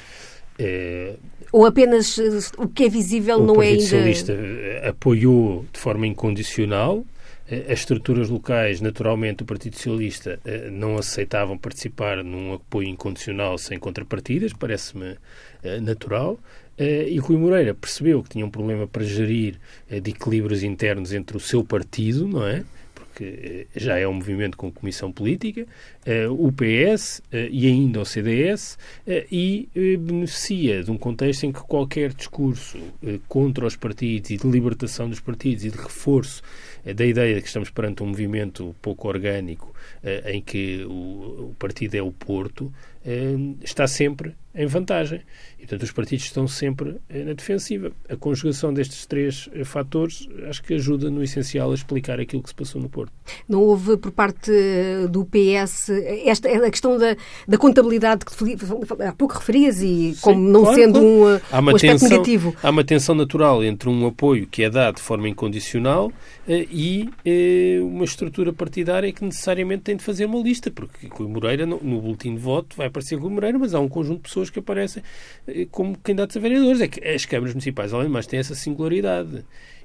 [0.58, 1.16] é,
[1.52, 3.80] ou apenas eh, o que é visível não é ainda.
[3.80, 7.04] O Socialista eh, apoiou de forma incondicional.
[7.52, 10.40] Eh, as estruturas locais, naturalmente, o Partido Socialista
[10.72, 15.18] não aceitavam participar num apoio incondicional sem contrapartidas, parece-me
[15.82, 16.40] natural.
[16.82, 21.14] Eh, e Rui Moreira percebeu que tinha um problema para gerir eh, de equilíbrios internos
[21.14, 22.64] entre o seu partido, não é?
[22.96, 25.68] Porque eh, já é um movimento com comissão política,
[26.32, 28.80] o PS e ainda o CDS,
[29.32, 32.80] e beneficia de um contexto em que qualquer discurso
[33.28, 36.42] contra os partidos e de libertação dos partidos e de reforço
[36.84, 39.74] da ideia de que estamos perante um movimento pouco orgânico
[40.26, 42.72] em que o partido é o Porto,
[43.64, 45.22] está sempre em vantagem.
[45.58, 47.92] E, portanto, os partidos estão sempre eh, na defensiva.
[48.10, 52.50] A conjugação destes três eh, fatores acho que ajuda, no essencial, a explicar aquilo que
[52.50, 53.14] se passou no Porto.
[53.48, 55.90] Não houve, por parte eh, do PS,
[56.26, 57.16] esta, a questão da,
[57.48, 58.34] da contabilidade que
[59.06, 61.14] há pouco referias e como Sim, não claro, sendo claro.
[61.14, 62.56] Um, um aspecto tensão, negativo.
[62.62, 66.12] Há uma tensão natural entre um apoio que é dado de forma incondicional
[66.72, 67.10] e
[67.84, 72.02] uma estrutura partidária que necessariamente tem de fazer uma lista, porque Rui Moreira, no, no
[72.02, 75.04] boletim de voto, vai aparecer Rui Moreira, mas há um conjunto de pessoas que aparecem
[75.48, 76.82] eh, como candidatos a vereadores.
[76.82, 79.44] É que as câmaras municipais, além de mais, têm essa singularidade.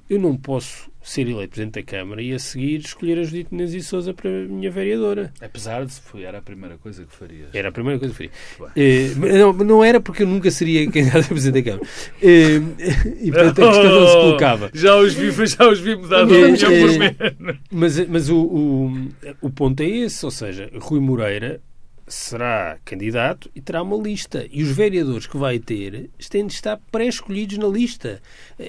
[0.09, 3.85] Eu não posso ser eleito Presidente da Câmara e a seguir escolher a Judite Menezes
[3.85, 5.31] e Souza para a minha vereadora.
[5.39, 7.49] Apesar de foi, era a primeira coisa que farias.
[7.53, 8.73] Era a primeira coisa que faria.
[8.75, 11.89] Eh, não, não era porque eu nunca seria candidato a Presidente da Câmara.
[12.21, 12.61] Eh,
[13.23, 14.69] e portanto a questão não se colocava.
[14.73, 17.59] Já os vi, já os vi mudar de opinião por menos.
[17.71, 19.07] Mas, mas o, o,
[19.41, 21.61] o ponto é esse, ou seja, Rui Moreira
[22.07, 24.47] será candidato e terá uma lista.
[24.51, 28.21] E os vereadores que vai ter têm de estar pré-escolhidos na lista.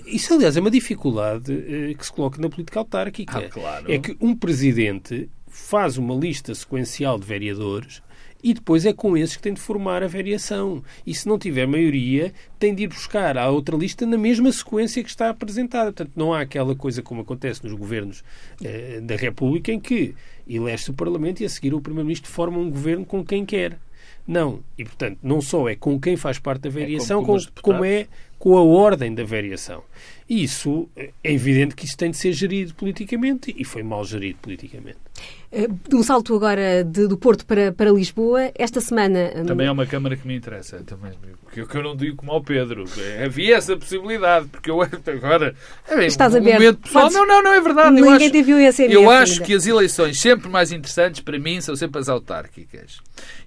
[0.06, 3.38] Isso, aliás, é uma dificuldade eh, que se coloca na política autárquica.
[3.38, 3.92] Ah, claro.
[3.92, 8.02] É que um presidente faz uma lista sequencial de vereadores
[8.42, 10.82] e depois é com esses que tem de formar a variação.
[11.06, 15.02] E se não tiver maioria, tem de ir buscar a outra lista na mesma sequência
[15.02, 15.92] que está apresentada.
[15.92, 18.22] Portanto, não há aquela coisa como acontece nos governos
[18.62, 20.14] eh, da República em que
[20.48, 23.78] elege-se o Parlamento e a seguir o Primeiro-Ministro forma um governo com quem quer.
[24.26, 24.60] Não.
[24.76, 27.84] E, portanto, não só é com quem faz parte da variação, é como, como, como
[27.84, 28.06] é
[28.38, 29.82] com a ordem da variação.
[30.28, 34.38] E isso é evidente que isso tem de ser gerido politicamente e foi mal gerido
[34.42, 34.98] politicamente.
[35.50, 39.32] Eh, de um salto agora de, do Porto para, para Lisboa, esta semana.
[39.34, 42.32] Hum, também é uma Câmara que me interessa, também, porque eu, eu não digo como
[42.32, 42.84] ao Pedro.
[43.24, 45.54] Havia essa possibilidade, porque eu agora.
[45.88, 46.76] É, Estás a ver?
[46.76, 47.94] Pessoal, não, não, não é verdade.
[47.94, 49.44] Ninguém eu acho, te viu esse Eu acho ainda.
[49.46, 52.98] que as eleições sempre mais interessantes para mim são sempre as autárquicas.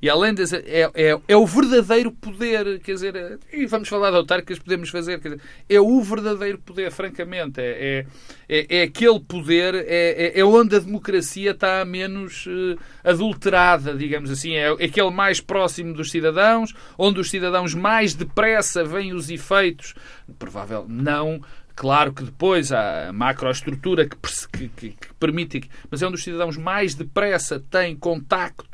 [0.02, 0.52] E além das.
[0.54, 4.90] É, é, é o verdadeiro poder, quer dizer, e vamos falar de autárquicas, podemos podemos
[4.90, 5.20] fazer.
[5.20, 7.62] Dizer, é o verdadeiro poder, francamente.
[7.62, 8.06] É,
[8.50, 13.94] é, é, é aquele poder, é, é, é, onde a democracia está menos uh, adulterada,
[13.94, 14.56] digamos assim.
[14.56, 19.94] É, é aquele mais próximo dos cidadãos, onde os cidadãos mais depressa veem os efeitos.
[20.40, 21.42] Provável não
[21.74, 24.16] Claro que depois há a macroestrutura que,
[24.52, 28.71] que, que, que permite, mas é onde os cidadãos mais depressa têm contacto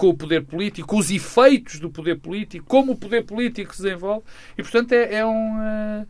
[0.00, 4.24] com o poder político, os efeitos do poder político, como o poder político se desenvolve,
[4.56, 5.58] e portanto é, é um.
[5.58, 6.06] Uh,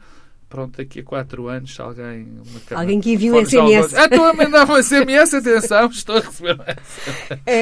[0.49, 2.25] pronto, daqui a quatro anos, alguém.
[2.71, 3.93] alguém que envia um SMS.
[3.95, 6.57] Ah, estou a mandar um SMS, atenção, estou a receber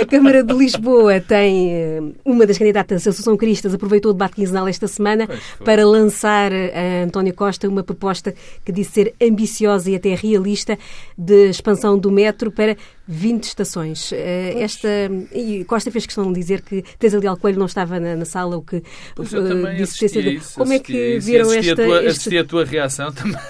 [0.02, 1.72] A Câmara de Lisboa tem.
[1.72, 5.26] Eh, uma das candidatas, a Associação Cristas, aproveitou o debate quinzenal esta semana
[5.64, 10.78] para lançar a António Costa uma proposta que disse ser ambiciosa e até realista
[11.16, 12.76] de expansão do metro para
[13.08, 14.12] 20 estações.
[14.12, 14.88] Eh, esta,
[15.32, 16.84] e Costa fez questão de dizer que
[17.18, 18.82] Leal Coelho não estava na, na sala, o que
[19.16, 20.28] pois eu uh, disse ter sido.
[20.28, 21.82] Isso, Como é que viram assisti esta.
[21.82, 22.08] A tua, este...
[22.08, 23.40] Assisti a tua reação também.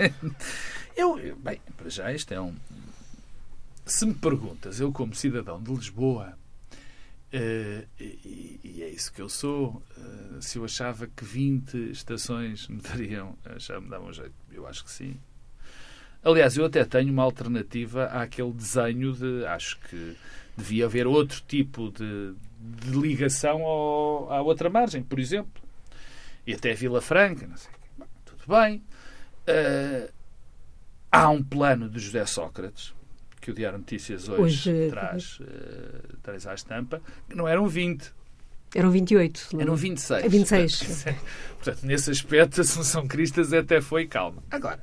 [0.96, 2.54] eu, bem, para já isto é um.
[3.84, 6.32] Se me perguntas, eu como cidadão de Lisboa,
[7.34, 12.66] uh, e, e, é isso que eu sou, uh, se eu achava que 20 estações
[12.68, 15.14] me dariam, já me davam um jeito, eu acho que sim.
[16.22, 19.44] Aliás, eu até tenho uma alternativa àquele desenho de.
[19.46, 20.16] Acho que
[20.56, 25.62] devia haver outro tipo de, de ligação ao, à outra margem, por exemplo.
[26.46, 27.70] E até Vila Franca, não sei.
[28.24, 28.82] Tudo bem.
[29.48, 30.10] Uh,
[31.10, 32.94] há um plano de José Sócrates,
[33.40, 38.12] que o Diário Notícias hoje, hoje traz, uh, traz à estampa, que não eram 20.
[38.74, 39.48] Eram 28.
[39.58, 40.24] Eram 26.
[40.24, 41.04] É 26.
[41.56, 44.42] Portanto, nesse aspecto, a Assunção Cristas até foi calma.
[44.50, 44.82] Agora,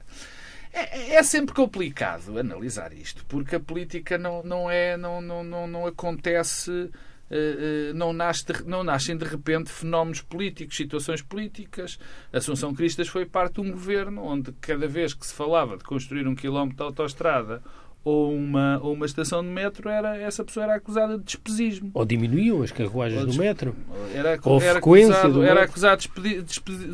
[0.76, 5.68] é, é, sempre complicado analisar isto, porque a política não, não, é, não, não, não,
[5.68, 6.70] não acontece.
[6.72, 11.98] Uh, uh, não, nasce de, não nascem de repente fenómenos políticos, situações políticas.
[12.32, 16.28] Assunção Cristas foi parte de um governo onde cada vez que se falava de construir
[16.28, 17.64] um quilómetro de autoestrada
[18.06, 21.90] ou uma, ou uma estação de metro, era, essa pessoa era acusada de despesismo.
[21.92, 23.76] Ou diminuíam as carruagens do metro.
[24.14, 26.44] Era, ou era frequência acusado, Era acusado de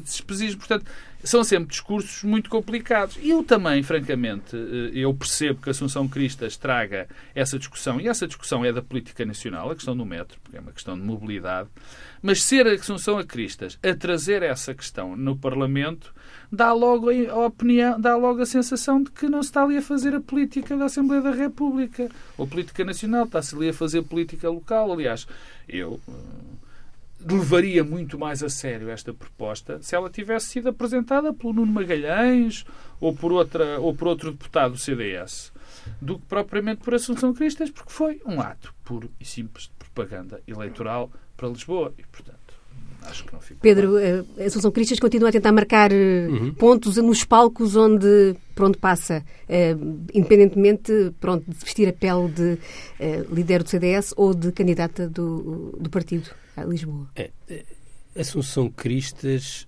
[0.02, 0.60] despesismo.
[0.60, 0.86] Portanto,
[1.22, 3.18] são sempre discursos muito complicados.
[3.22, 8.08] E eu também, francamente, eh, eu percebo que a Assunção Cristas traga essa discussão, e
[8.08, 11.04] essa discussão é da política nacional, a questão do metro, porque é uma questão de
[11.04, 11.68] mobilidade,
[12.22, 16.14] mas ser a Assunção a Cristas a trazer essa questão no Parlamento
[16.52, 19.82] dá logo a opinião, dá logo a sensação de que não se está ali a
[19.82, 24.50] fazer a política da Assembleia da República ou política nacional, está-se ali a fazer política
[24.50, 24.92] local.
[24.92, 25.28] Aliás,
[25.68, 26.14] eu uh,
[27.26, 32.66] levaria muito mais a sério esta proposta se ela tivesse sido apresentada pelo Nuno Magalhães
[33.00, 35.52] ou por, outra, ou por outro deputado do CDS
[36.02, 40.42] do que propriamente por Assunção Cristas, porque foi um ato puro e simples de propaganda
[40.48, 41.94] eleitoral para Lisboa.
[41.98, 42.41] E, portanto,
[43.04, 46.54] Acho que não fica Pedro, eh, a Associação Cristas continua a tentar marcar eh, uhum.
[46.54, 53.34] pontos nos palcos onde pronto passa, uh, independentemente pronto, de vestir a pele de uh,
[53.34, 57.10] líder do CDS ou de candidata do, do partido a Lisboa.
[57.16, 57.32] É,
[58.16, 59.68] a Assunção Cristas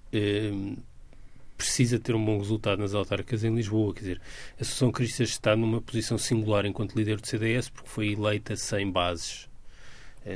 [1.58, 3.94] precisa ter um bom resultado nas autárquicas em Lisboa.
[3.94, 4.22] Quer dizer,
[4.60, 8.92] a Assunção Cristas está numa posição singular enquanto líder do CDS porque foi eleita sem
[8.92, 9.48] bases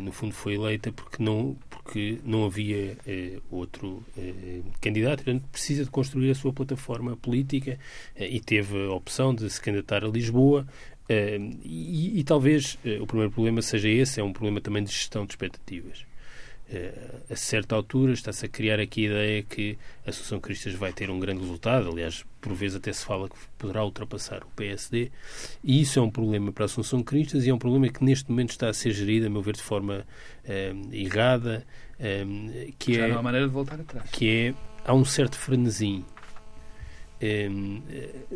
[0.02, 5.86] no fundo foi eleita porque não, porque não havia eh, outro eh, candidato, portanto precisa
[5.86, 7.80] de construir a sua plataforma política
[8.16, 10.68] eh, e teve a opção de se candidatar a Lisboa
[11.10, 14.92] eh, e, e, talvez eh, o primeiro problema seja esse, é um problema também de
[14.92, 16.07] gestão de expectativas.
[16.70, 20.92] Eh, a certa altura está-se a criar aqui a ideia que a Associação Cristas vai
[20.92, 21.90] ter um grande resultado.
[21.90, 25.10] Aliás, por vezes até se fala que poderá ultrapassar o PSD.
[25.64, 28.30] E isso é um problema para a Assunção Cristas e é um problema que neste
[28.30, 30.06] momento está a ser gerido, a meu ver, de forma
[30.44, 31.66] eh, errada.
[32.00, 32.26] Eh,
[32.78, 34.10] que Já é, não há maneira de voltar atrás.
[34.12, 34.54] Que é,
[34.84, 36.04] há um certo frenesim.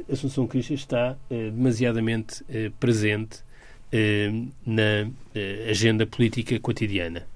[0.10, 2.44] A Assunção Cristas está demasiadamente
[2.80, 3.44] presente
[4.66, 5.12] na
[5.70, 7.28] agenda política cotidiana.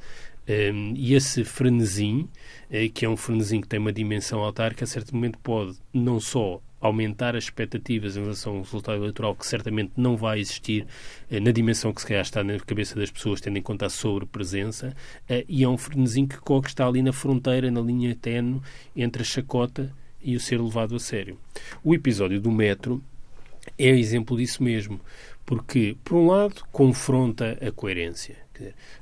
[0.47, 2.29] Um, e esse frenesim,
[2.69, 6.19] eh, que é um frenesim que tem uma dimensão autárquica, a certo momento pode não
[6.19, 10.85] só aumentar as expectativas em relação ao resultado eleitoral, que certamente não vai existir
[11.31, 13.89] eh, na dimensão que se calhar está na cabeça das pessoas, tendo em conta a
[13.89, 14.95] sobrepresença,
[15.27, 18.61] eh, e é um frenesim que, está ali na fronteira, na linha tenue
[18.95, 21.39] entre a chacota e o ser levado a sério.
[21.83, 23.01] O episódio do metro
[23.77, 25.01] é exemplo disso mesmo,
[25.45, 28.37] porque, por um lado, confronta a coerência.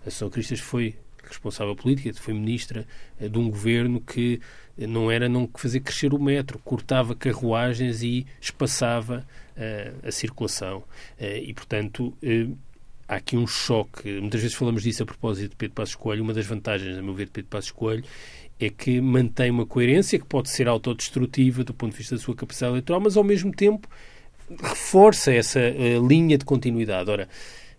[0.06, 0.96] a São Cristas foi
[1.28, 2.86] responsável política, foi ministra
[3.20, 4.40] eh, de um governo que
[4.78, 9.26] eh, não era não fazer crescer o metro, cortava carruagens e espaçava
[9.58, 10.80] uh, a circulação.
[11.20, 12.58] Uh, e, portanto, uh,
[13.08, 14.20] há aqui um choque.
[14.20, 16.24] Muitas vezes falamos disso a propósito de Pedro Passos Coelho.
[16.24, 18.04] Uma das vantagens, a meu ver, de Pedro Passos Coelho
[18.60, 22.36] é que mantém uma coerência que pode ser autodestrutiva do ponto de vista da sua
[22.36, 23.88] capacidade eleitoral, mas ao mesmo tempo
[24.62, 25.60] reforça essa
[26.08, 27.10] linha de continuidade.
[27.10, 27.28] Ora,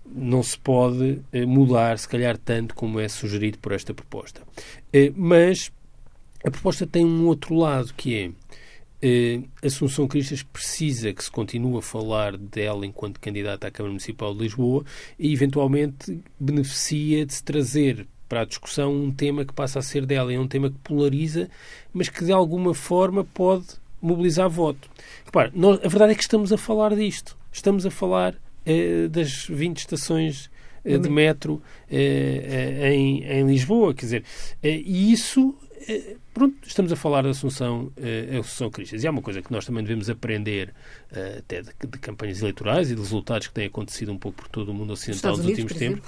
[0.07, 4.43] não se pode uh, mudar, se calhar, tanto como é sugerido por esta proposta.
[4.43, 5.73] Uh, mas
[6.45, 8.31] a proposta tem um outro lado, que é
[9.63, 14.41] Assunção Cristas precisa que se continue a falar dela enquanto candidata à Câmara Municipal de
[14.45, 14.83] Lisboa
[15.19, 20.07] e, eventualmente, beneficia de se trazer para a discussão um tema que passa a ser
[20.07, 20.33] dela.
[20.33, 21.51] É um tema que polariza,
[21.93, 23.67] mas que de alguma forma pode
[24.01, 24.89] mobilizar voto.
[25.25, 27.37] Repare, nós, a verdade é que estamos a falar disto.
[27.53, 28.39] Estamos a falar eh,
[29.11, 30.51] das 20 estações
[30.85, 33.95] eh, de metro eh, em, em, Lisboa.
[33.95, 34.25] Quer dizer,
[34.63, 35.55] e isso
[36.35, 39.05] pronto, estamos a falar da Assunção, uh, Assunção Cristas.
[39.05, 40.75] E há uma coisa que nós também devemos aprender
[41.13, 44.49] uh, até de, de, campanhas eleitorais e de resultados que têm acontecido um pouco por
[44.49, 46.03] todo o mundo ocidental nos últimos tempos.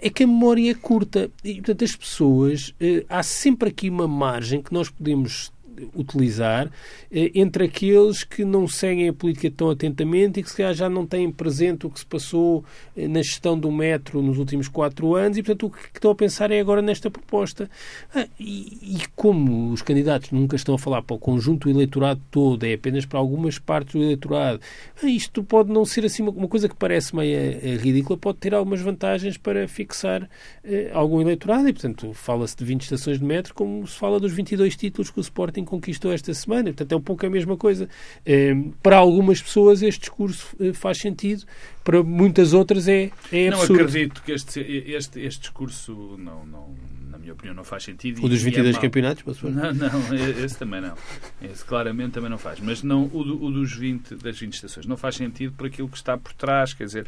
[0.00, 2.70] É que a memória é curta e, portanto, as pessoas.
[2.80, 5.52] Uh, há sempre aqui uma margem que nós podemos
[5.94, 6.70] utilizar
[7.10, 10.88] eh, entre aqueles que não seguem a política tão atentamente e que se calhar já
[10.88, 12.64] não têm presente o que se passou
[12.96, 16.14] eh, na gestão do metro nos últimos quatro anos e, portanto, o que estão a
[16.14, 17.70] pensar é agora nesta proposta.
[18.14, 22.20] Ah, e, e, como os candidatos nunca estão a falar para o conjunto do eleitorado
[22.30, 24.60] todo, é apenas para algumas partes do eleitorado,
[25.02, 28.54] ah, isto pode não ser assim uma, coisa que parece meio eh, ridícula, pode ter
[28.54, 30.28] algumas vantagens para fixar
[30.64, 34.32] eh, algum eleitorado e, portanto, fala-se de 20 estações de metro como se fala dos
[34.32, 36.64] 22 títulos que o Sporting conquistou esta semana.
[36.64, 37.88] Portanto, é um pouco a mesma coisa.
[38.24, 41.44] Eh, para algumas pessoas este discurso eh, faz sentido,
[41.84, 43.74] para muitas outras é, é absurdo.
[43.74, 46.74] Não acredito que este, este, este discurso, não, não,
[47.10, 48.24] na minha opinião, não faz sentido.
[48.24, 49.42] O dos 22 é campeonatos?
[49.42, 50.94] Não, não, esse também não.
[51.42, 52.60] Esse claramente também não faz.
[52.60, 55.96] Mas não, o, o dos 20, das 20 estações não faz sentido por aquilo que
[55.96, 56.72] está por trás.
[56.72, 57.06] Quer dizer,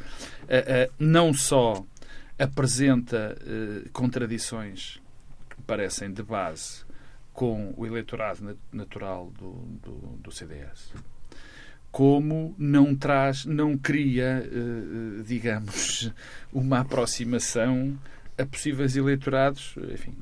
[0.99, 1.85] não só
[2.40, 4.99] apresenta eh, contradições
[5.51, 6.85] que parecem de base
[7.40, 10.92] com o eleitorado natural do, do, do CDS
[11.90, 16.12] como não traz, não cria, eh, digamos,
[16.53, 17.98] uma aproximação
[18.37, 20.14] a possíveis eleitorados, enfim,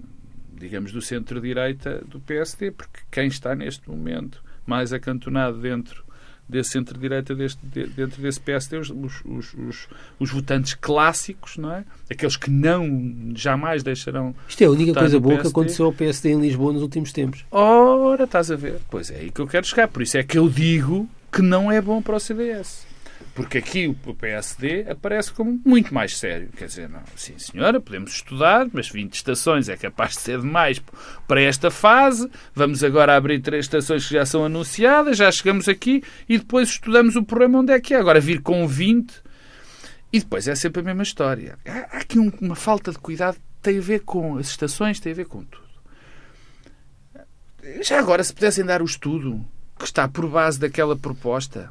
[0.54, 6.04] digamos, do centro-direita do PSD, porque quem está neste momento mais acantonado dentro
[6.48, 7.48] desse centro-direita de,
[7.88, 9.22] dentro desse PSD, os, os,
[9.54, 11.84] os, os, votantes clássicos, não é?
[12.10, 14.34] Aqueles que não, jamais deixarão.
[14.48, 17.44] Isto é a única coisa boa que aconteceu ao PSD em Lisboa nos últimos tempos.
[17.50, 18.80] Ora, estás a ver?
[18.90, 19.88] Pois é aí que eu quero chegar.
[19.88, 22.87] Por isso é que eu digo que não é bom para o CDS.
[23.34, 26.48] Porque aqui o PSD aparece como muito mais sério.
[26.56, 30.82] Quer dizer, não, sim senhora, podemos estudar, mas 20 estações é capaz de ser demais
[31.26, 32.28] para esta fase.
[32.54, 37.14] Vamos agora abrir três estações que já são anunciadas, já chegamos aqui e depois estudamos
[37.14, 37.98] o problema onde é que é.
[37.98, 39.14] Agora vir com 20
[40.12, 41.58] e depois é sempre a mesma história.
[41.64, 45.26] Há aqui uma falta de cuidado tem a ver com as estações, tem a ver
[45.26, 45.68] com tudo.
[47.82, 49.44] Já agora, se pudessem dar o estudo
[49.78, 51.70] que está por base daquela proposta,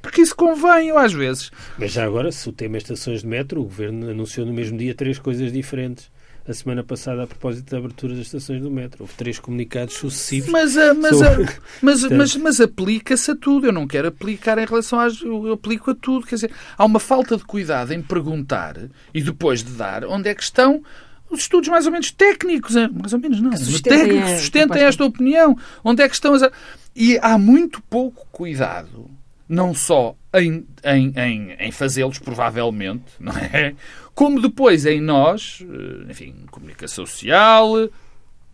[0.00, 1.50] porque isso convém, eu às vezes.
[1.78, 4.78] Mas já agora, se o tema é estações de metro, o Governo anunciou no mesmo
[4.78, 6.10] dia três coisas diferentes.
[6.48, 9.02] A semana passada, a propósito da abertura das estações do metro.
[9.02, 10.48] Houve três comunicados sucessivos.
[10.48, 11.44] Mas, ah, mas, sobre...
[11.44, 13.66] Ah, mas, mas, mas aplica-se a tudo.
[13.66, 15.20] Eu não quero aplicar em relação às.
[15.20, 16.26] Eu aplico a tudo.
[16.26, 18.78] Quer dizer, há uma falta de cuidado em perguntar
[19.12, 20.82] e depois de dar onde é que estão
[21.28, 25.04] os estudos mais ou menos técnicos, eh, mais ou menos não, que técnicos sustentem esta
[25.04, 25.54] opinião.
[25.84, 26.50] Onde é que estão as.
[26.96, 29.17] E há muito pouco cuidado
[29.48, 33.74] não só em, em, em, em fazê-los, provavelmente, não é?
[34.14, 37.90] Como depois em nós, eh, enfim, comunicação social, eh,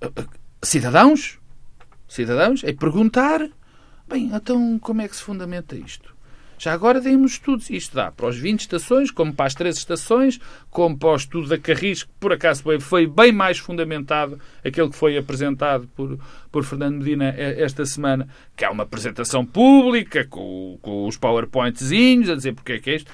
[0.03, 0.25] eh,
[0.63, 1.39] cidadãos,
[2.07, 3.41] cidadãos, é perguntar,
[4.07, 6.14] bem, então como é que se fundamenta isto?
[6.65, 7.69] Já agora demos estudos.
[7.69, 11.47] Isto dá para os 20 estações, como para as 3 estações, como para o estudo
[11.47, 16.19] da Carris, que por acaso foi bem mais fundamentado, aquele que foi apresentado por,
[16.51, 22.35] por Fernando Medina esta semana, que é uma apresentação pública, com, com os PowerPointzinhos, a
[22.35, 23.13] dizer porque é que é isto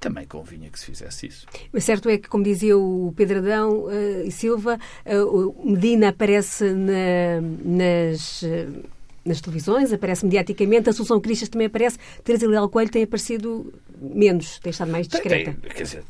[0.00, 1.46] também convinha que se fizesse isso.
[1.70, 7.40] O certo é que, como dizia o Pedradão uh, e Silva, uh, Medina aparece na,
[7.64, 8.42] nas.
[8.42, 8.97] Uh,
[9.28, 10.88] nas televisões, aparece mediaticamente.
[10.88, 11.98] A Assunção Cristas também aparece.
[12.24, 15.52] Teresa Leal Coelho tem aparecido menos, tem estado mais discreta.
[15.60, 16.04] Tem, quer dizer,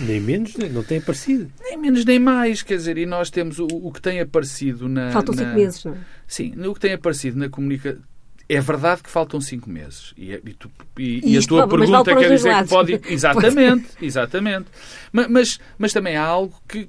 [0.00, 1.50] nem menos, não tem aparecido.
[1.60, 2.62] Nem menos, nem mais.
[2.62, 5.10] Quer dizer, e nós temos o, o que tem aparecido na.
[5.10, 5.42] Faltam na...
[5.42, 5.98] cinco meses, não é?
[6.26, 8.00] Sim, o que tem aparecido na comunicação.
[8.46, 10.12] É verdade que faltam cinco meses.
[10.18, 12.68] E, e, tu, e, e a tua pergunta quer dizer lados.
[12.68, 13.00] que pode.
[13.08, 14.66] Exatamente, exatamente.
[15.10, 16.88] Mas, mas, mas também há algo que.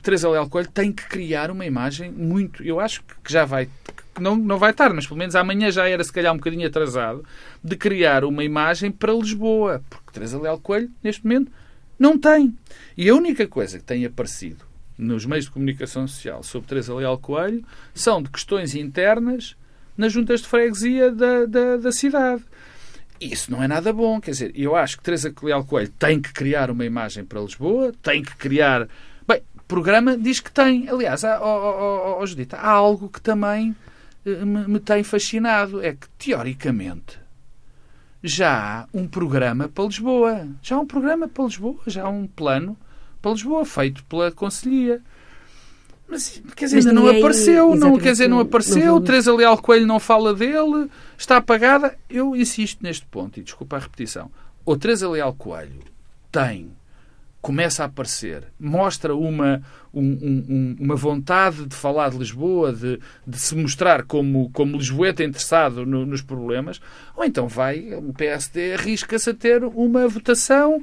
[0.00, 2.62] Teresa Leal Coelho tem que criar uma imagem muito.
[2.62, 3.68] Eu acho que já vai
[4.20, 7.24] não, não vai estar, mas pelo menos amanhã já era se calhar um bocadinho atrasado,
[7.62, 9.82] de criar uma imagem para Lisboa.
[9.88, 11.50] Porque Teresa Leal Coelho, neste momento,
[11.98, 12.56] Não tem.
[12.96, 14.64] E a única coisa que tem aparecido
[14.96, 17.64] nos meios de comunicação social sobre Teresa Leal Coelho
[17.94, 19.56] são de questões internas
[19.96, 22.42] nas juntas de freguesia da, da, da cidade.
[23.20, 24.20] Isso não é nada bom.
[24.20, 27.92] Quer dizer, eu acho que Teresa Leal Coelho tem que criar uma imagem para Lisboa,
[28.00, 28.88] tem que criar.
[29.26, 30.88] Bem, programa diz que tem.
[30.88, 33.74] Aliás, há, oh, oh, oh, Judita, há algo que também
[34.24, 35.82] me, me tem fascinado.
[35.82, 37.18] É que, teoricamente,
[38.22, 40.48] já há um programa para Lisboa.
[40.62, 42.76] Já há um programa para Lisboa, já há um plano
[43.20, 45.02] para Lisboa feito pela Conselhia.
[46.08, 49.86] Mas, quer dizer, ainda não apareceu, não, quer dizer, não apareceu, não Teresa Leal Coelho
[49.86, 51.98] não fala dele, está apagada.
[52.08, 54.30] Eu insisto neste ponto, e desculpa a repetição.
[54.64, 55.82] Ou Teresa Leal Coelho
[56.32, 56.70] tem,
[57.40, 59.62] começa a aparecer, mostra uma,
[59.94, 65.22] um, um, uma vontade de falar de Lisboa, de, de se mostrar como, como lisboeta
[65.22, 66.80] interessado no, nos problemas,
[67.16, 70.82] ou então vai, o PSD arrisca-se a ter uma votação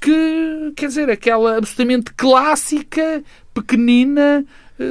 [0.00, 4.44] que, quer dizer, aquela absolutamente clássica, pequenina,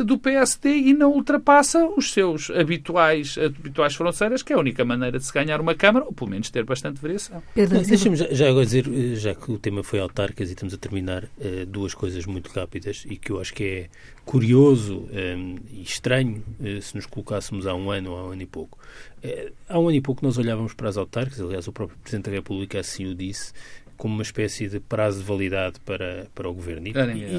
[0.05, 5.19] do PSD e não ultrapassa os seus habituais, habituais fronteiras, que é a única maneira
[5.19, 7.43] de se ganhar uma Câmara, ou pelo menos ter bastante variação.
[7.55, 10.77] Deixa-me já, já agora dizer, eh, já que o tema foi autarcas e estamos a
[10.77, 13.89] terminar, eh, duas coisas muito rápidas e que eu acho que é
[14.25, 15.07] curioso
[15.71, 16.43] e estranho
[16.81, 18.79] se nos colocássemos há um ano ou há um ano e pouco.
[19.69, 22.31] Há um ano e pouco nós olhávamos para as autarcas, aliás o próprio Presidente da
[22.31, 23.53] República assim o disse,
[23.97, 26.87] como uma espécie de prazo de validade para, para o governo.
[26.87, 26.93] E,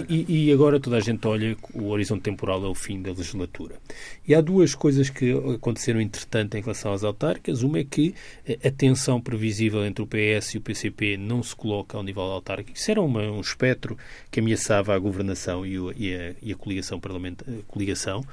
[0.09, 3.77] e, e, agora toda a gente olha o horizonte temporal é o fim da legislatura.
[4.27, 7.63] E há duas coisas que aconteceram entretanto em relação às autárquicas.
[7.63, 8.15] Uma é que
[8.65, 12.77] a tensão previsível entre o PS e o PCP não se coloca ao nível autárquico.
[12.77, 13.97] Isso era uma, um espectro
[14.31, 17.47] que ameaçava a governação e, o, e, a, e a, coligação parlamentar.
[17.67, 18.25] Coligação.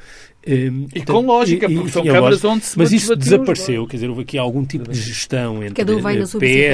[0.46, 4.24] Um, e com lógica, porque são câmaras onde se Mas isso desapareceu, quer dizer, houve
[4.24, 5.76] aqui algum tipo de gestão entre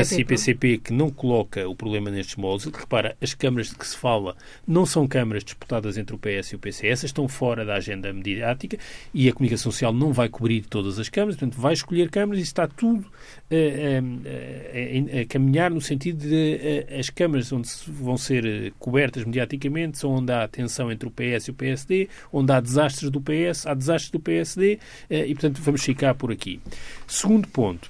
[0.02, 2.66] PS e PCP que não coloca o problema nestes moldes.
[2.66, 4.36] Repara, as câmaras de que se fala
[4.68, 8.12] não são câmaras disputadas entre o PS e o PC, essas estão fora da agenda
[8.12, 8.76] mediática
[9.14, 12.44] e a comunicação social não vai cobrir todas as câmaras, portanto, vai escolher câmaras e
[12.44, 13.06] está tudo
[13.52, 20.10] a, a, a caminhar no sentido de as câmaras onde vão ser cobertas mediaticamente são
[20.10, 23.68] onde há tensão entre o PS e o PSD, onde há desastres do PS PS,
[23.68, 24.80] há desastres do PSD
[25.10, 26.60] eh, e, portanto, vamos ficar por aqui.
[27.08, 27.90] Segundo ponto.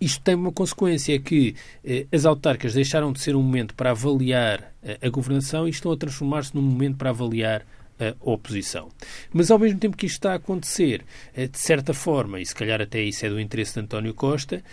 [0.00, 3.90] Isto tem uma consequência, é que eh, as autarcas deixaram de ser um momento para
[3.90, 7.66] avaliar eh, a governação e estão a transformar-se num momento para avaliar
[8.02, 8.88] a oposição.
[9.30, 11.04] Mas ao mesmo tempo que isto está a acontecer,
[11.36, 14.64] de certa forma, e se calhar até isso é do interesse de António Costa,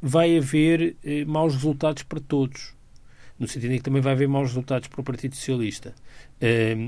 [0.00, 0.94] vai haver
[1.26, 2.75] maus resultados para todos
[3.38, 5.94] no sentido em que também vai haver maus resultados para o Partido Socialista.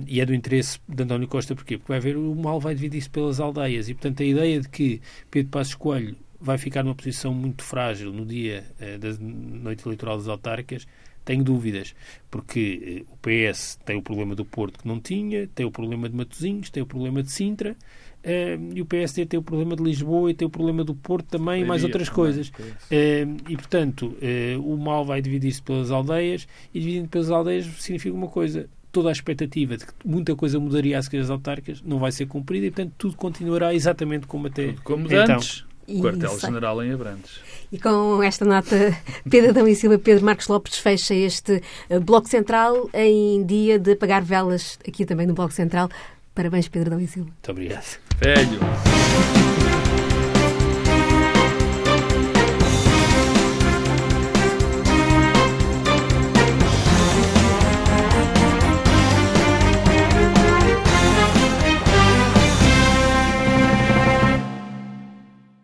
[0.07, 1.77] E é do interesse de António Costa, porquê?
[1.77, 3.89] Porque vai haver, o mal vai dividir-se pelas aldeias.
[3.89, 8.13] E, portanto, a ideia de que Pedro Passos Coelho vai ficar numa posição muito frágil
[8.13, 10.87] no dia uh, da noite eleitoral das autárquicas,
[11.25, 11.95] tenho dúvidas,
[12.31, 16.09] porque uh, o PS tem o problema do Porto que não tinha, tem o problema
[16.09, 17.77] de Matosinhos, tem o problema de Sintra,
[18.75, 21.63] e o PSD tem o problema de Lisboa e tem o problema do Porto também
[21.63, 22.49] e mais outras coisas.
[22.49, 28.15] Uh, e, portanto, uh, o mal vai dividir-se pelas aldeias e dividindo pelas aldeias significa
[28.15, 28.69] uma coisa.
[28.91, 32.67] Toda a expectativa de que muita coisa mudaria às as autárquicas não vai ser cumprida
[32.67, 35.37] e, portanto, tudo continuará exatamente como até tudo como então.
[35.37, 35.65] antes.
[36.01, 37.41] Quartel-General em Abrantes.
[37.73, 38.95] E com esta nota,
[39.29, 41.63] Pedro Adão e Silva, Pedro Marcos Lopes fecha este
[42.03, 45.89] Bloco Central em dia de apagar velas aqui também no Bloco Central.
[46.39, 47.31] Parabéns, Pedro Adão e Silva.
[47.31, 47.99] Muito obrigado.
[48.21, 48.61] Velho.